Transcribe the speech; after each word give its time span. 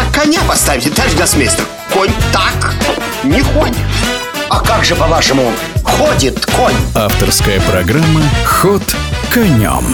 так 0.00 0.22
коня 0.22 0.40
поставите, 0.48 0.90
товарищ 0.90 1.14
гроссмейстер? 1.14 1.64
Конь 1.92 2.12
так 2.32 2.74
не 3.22 3.42
ходит. 3.42 3.76
А 4.48 4.60
как 4.60 4.84
же, 4.84 4.94
по-вашему, 4.94 5.52
ходит 5.84 6.44
конь? 6.46 6.74
Авторская 6.94 7.60
программа 7.60 8.22
«Ход 8.44 8.82
конем». 9.32 9.84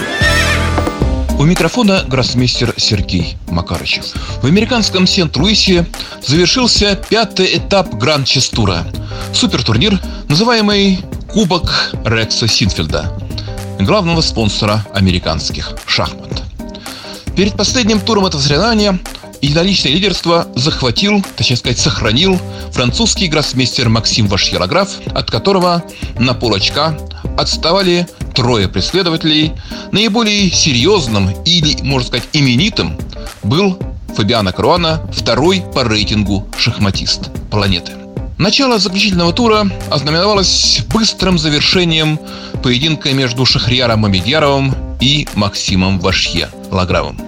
У 1.38 1.44
микрофона 1.44 2.04
гроссмейстер 2.06 2.72
Сергей 2.76 3.36
Макарычев. 3.48 4.06
В 4.42 4.46
американском 4.46 5.06
Сент-Луисе 5.06 5.86
завершился 6.24 6.94
пятый 6.94 7.58
этап 7.58 7.92
Гранд-Честура. 7.94 8.86
Супертурнир, 9.34 10.00
называемый 10.28 11.00
Кубок 11.30 11.92
Рекса 12.04 12.48
Синфельда, 12.48 13.12
главного 13.80 14.22
спонсора 14.22 14.86
американских 14.94 15.72
шахмат. 15.86 16.42
Перед 17.36 17.54
последним 17.54 18.00
туром 18.00 18.24
этого 18.24 18.40
соревнования 18.40 18.98
единоличное 19.46 19.92
лидерство 19.92 20.48
захватил, 20.54 21.24
точнее 21.36 21.56
сказать, 21.56 21.78
сохранил 21.78 22.38
французский 22.72 23.28
гроссмейстер 23.28 23.88
Максим 23.88 24.26
Вашьерограф, 24.26 24.90
от 25.14 25.30
которого 25.30 25.84
на 26.18 26.34
полочка 26.34 26.98
отставали 27.38 28.08
трое 28.34 28.68
преследователей. 28.68 29.52
Наиболее 29.92 30.50
серьезным 30.50 31.30
или, 31.44 31.80
можно 31.82 32.08
сказать, 32.08 32.28
именитым 32.32 32.98
был 33.42 33.78
Фабиано 34.16 34.52
Каруана, 34.52 35.08
второй 35.12 35.62
по 35.74 35.84
рейтингу 35.84 36.46
шахматист 36.58 37.30
планеты. 37.50 37.92
Начало 38.38 38.78
заключительного 38.78 39.32
тура 39.32 39.66
ознаменовалось 39.90 40.80
быстрым 40.92 41.38
завершением 41.38 42.18
поединка 42.62 43.12
между 43.12 43.46
Шахрияром 43.46 44.00
Мамедьяровым 44.00 44.74
и 45.00 45.26
Максимом 45.34 46.00
Вашье 46.00 46.50
Лагравым. 46.70 47.18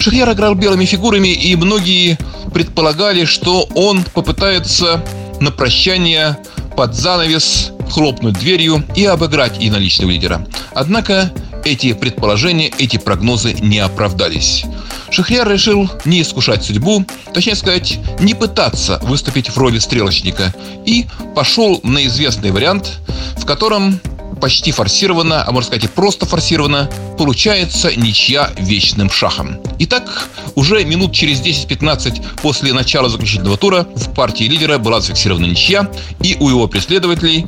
Шахьяр 0.00 0.32
играл 0.32 0.54
белыми 0.54 0.86
фигурами, 0.86 1.28
и 1.28 1.54
многие 1.56 2.18
предполагали, 2.54 3.26
что 3.26 3.68
он 3.74 4.02
попытается 4.02 5.04
на 5.40 5.50
прощание 5.50 6.38
под 6.74 6.94
занавес 6.94 7.72
хлопнуть 7.90 8.38
дверью 8.38 8.82
и 8.96 9.04
обыграть 9.04 9.58
единоличного 9.58 10.10
лидера. 10.10 10.46
Однако 10.72 11.30
эти 11.66 11.92
предположения, 11.92 12.72
эти 12.78 12.96
прогнозы 12.96 13.52
не 13.60 13.78
оправдались. 13.78 14.64
Шахрияр 15.10 15.50
решил 15.50 15.90
не 16.06 16.22
искушать 16.22 16.64
судьбу, 16.64 17.04
точнее 17.34 17.56
сказать, 17.56 17.98
не 18.20 18.32
пытаться 18.32 18.98
выступить 19.02 19.50
в 19.50 19.58
роли 19.58 19.78
стрелочника, 19.78 20.54
и 20.86 21.06
пошел 21.34 21.78
на 21.82 22.06
известный 22.06 22.52
вариант, 22.52 23.00
в 23.36 23.44
котором 23.44 24.00
почти 24.40 24.72
форсированно, 24.72 25.44
а 25.46 25.52
можно 25.52 25.68
сказать 25.68 25.84
и 25.84 25.88
просто 25.88 26.26
форсированно, 26.26 26.90
получается 27.18 27.94
ничья 27.94 28.50
вечным 28.58 29.10
шахом. 29.10 29.58
Итак, 29.78 30.28
уже 30.54 30.84
минут 30.84 31.12
через 31.12 31.40
10-15 31.40 32.24
после 32.42 32.72
начала 32.72 33.08
заключительного 33.08 33.56
тура 33.56 33.86
в 33.94 34.14
партии 34.14 34.44
лидера 34.44 34.78
была 34.78 35.00
зафиксирована 35.00 35.46
ничья, 35.46 35.90
и 36.22 36.36
у 36.40 36.48
его 36.48 36.66
преследователей 36.66 37.46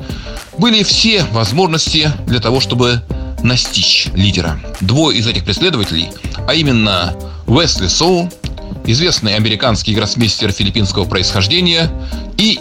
были 0.59 0.83
все 0.83 1.25
возможности 1.33 2.13
для 2.27 2.41
того, 2.41 2.61
чтобы 2.61 3.03
настичь 3.43 4.09
лидера. 4.15 4.61
Двое 4.81 5.19
из 5.19 5.27
этих 5.27 5.45
преследователей, 5.45 6.11
а 6.47 6.55
именно 6.55 7.15
Уэсли 7.47 7.89
Соу, 7.89 8.31
известный 8.87 9.35
американский 9.35 9.95
гроссмейстер 9.95 10.53
филиппинского 10.53 11.05
происхождения, 11.05 11.91
и 12.37 12.61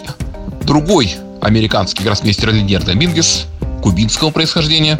другой 0.64 1.14
американский 1.40 2.04
гроссмейстер 2.04 2.52
Линьер 2.52 2.82
Домингес, 2.82 3.46
кубинского 3.82 4.30
происхождения, 4.30 4.98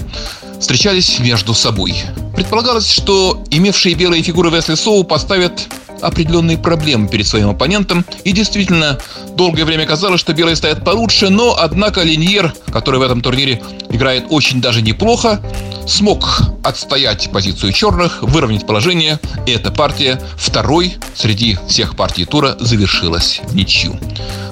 встречались 0.61 1.19
между 1.19 1.55
собой. 1.55 1.95
Предполагалось, 2.35 2.91
что 2.91 3.43
имевшие 3.51 3.95
белые 3.95 4.23
фигуры 4.23 4.51
Весли 4.51 4.75
Соу 4.75 5.05
поставят 5.05 5.69
определенные 6.03 6.59
проблемы 6.59 7.09
перед 7.09 7.27
своим 7.27 7.51
оппонентом. 7.51 8.05
И 8.25 8.33
действительно, 8.33 8.99
долгое 9.37 9.65
время 9.65 9.87
казалось, 9.87 10.21
что 10.21 10.33
белые 10.33 10.57
стоят 10.57 10.85
получше, 10.85 11.31
но, 11.31 11.57
однако, 11.59 12.03
Линьер, 12.03 12.53
который 12.73 12.99
в 12.99 13.03
этом 13.03 13.23
турнире 13.23 13.63
играет 13.89 14.25
очень 14.29 14.61
даже 14.61 14.83
неплохо, 14.83 15.41
смог 15.87 16.43
отстоять 16.63 17.31
позицию 17.33 17.73
черных, 17.73 18.23
выровнять 18.23 18.67
положение, 18.67 19.19
и 19.47 19.53
эта 19.53 19.71
партия 19.71 20.21
второй 20.37 20.97
среди 21.15 21.59
всех 21.69 21.97
партий 21.97 22.25
тура 22.25 22.57
завершилась 22.59 23.41
в 23.45 23.55
ничью. 23.55 23.99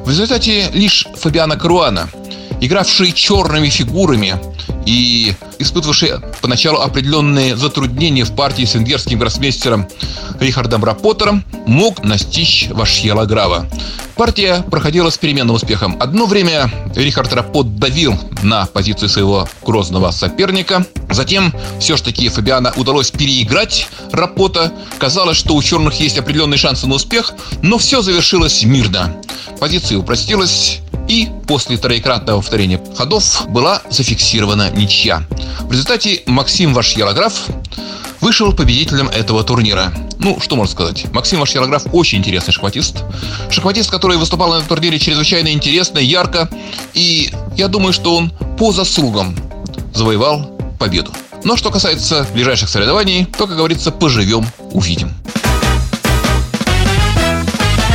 В 0.04 0.08
результате 0.08 0.70
лишь 0.72 1.06
Фабиана 1.16 1.56
Каруана, 1.56 2.08
игравший 2.60 3.12
черными 3.12 3.68
фигурами 3.68 4.34
и 4.86 5.34
испытывавший 5.58 6.12
поначалу 6.40 6.80
определенные 6.80 7.56
затруднения 7.56 8.24
в 8.24 8.34
партии 8.34 8.64
с 8.64 8.74
венгерским 8.74 9.18
гроссмейстером 9.18 9.88
Рихардом 10.40 10.84
Рапотером, 10.84 11.44
мог 11.66 12.02
настичь 12.02 12.68
Вашьела 12.70 13.26
Грава. 13.26 13.68
Партия 14.16 14.62
проходила 14.70 15.10
с 15.10 15.16
переменным 15.16 15.56
успехом. 15.56 15.96
Одно 16.00 16.26
время 16.26 16.70
Рихард 16.94 17.32
Рапот 17.32 17.76
давил 17.76 18.18
на 18.42 18.66
позицию 18.66 19.08
своего 19.08 19.48
грозного 19.64 20.10
соперника. 20.10 20.84
Затем 21.10 21.54
все 21.78 21.96
ж 21.96 22.02
таки 22.02 22.28
Фабиана 22.28 22.72
удалось 22.76 23.10
переиграть 23.10 23.88
Рапота. 24.12 24.72
Казалось, 24.98 25.36
что 25.36 25.54
у 25.54 25.62
черных 25.62 25.94
есть 26.00 26.18
определенные 26.18 26.58
шансы 26.58 26.86
на 26.86 26.96
успех, 26.96 27.32
но 27.62 27.78
все 27.78 28.02
завершилось 28.02 28.62
мирно. 28.64 29.16
Позиция 29.58 29.98
упростилась, 29.98 30.80
и 31.10 31.28
после 31.48 31.76
троекратного 31.76 32.40
повторения 32.40 32.80
ходов 32.96 33.44
была 33.48 33.82
зафиксирована 33.90 34.70
ничья. 34.70 35.24
В 35.62 35.72
результате 35.72 36.22
Максим 36.26 36.72
Вашьерограф 36.72 37.46
вышел 38.20 38.52
победителем 38.52 39.08
этого 39.08 39.42
турнира. 39.42 39.92
Ну, 40.20 40.38
что 40.38 40.54
можно 40.54 40.72
сказать? 40.72 41.12
Максим 41.12 41.40
Вашьерограф 41.40 41.86
очень 41.90 42.18
интересный 42.18 42.52
шахматист. 42.52 43.02
Шахматист, 43.50 43.90
который 43.90 44.18
выступал 44.18 44.50
на 44.50 44.58
этом 44.58 44.68
турнире 44.68 45.00
чрезвычайно 45.00 45.48
интересно, 45.48 45.98
ярко. 45.98 46.48
И 46.94 47.32
я 47.56 47.66
думаю, 47.66 47.92
что 47.92 48.14
он 48.14 48.30
по 48.56 48.70
заслугам 48.70 49.34
завоевал 49.92 50.56
победу. 50.78 51.12
Но 51.42 51.56
что 51.56 51.72
касается 51.72 52.24
ближайших 52.32 52.68
соревнований, 52.68 53.24
то, 53.24 53.48
как 53.48 53.56
говорится, 53.56 53.90
поживем, 53.90 54.46
увидим. 54.70 55.12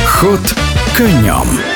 Ход 0.04 0.40
конем. 0.94 1.75